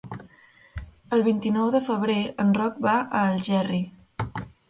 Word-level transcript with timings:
El 1.17 1.23
vint-i-nou 1.27 1.69
de 1.75 1.81
febrer 1.89 2.17
en 2.45 2.55
Roc 2.61 2.81
va 2.87 2.97
a 3.01 3.21
Algerri. 3.35 3.83